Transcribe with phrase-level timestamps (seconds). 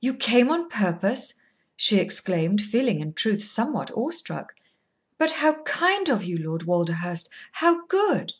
[0.00, 1.34] "You came on purpose!"
[1.74, 4.54] she exclaimed, feeling, in truth, somewhat awe struck.
[5.18, 8.34] "But how kind of you, Lord Walderhurst how good!"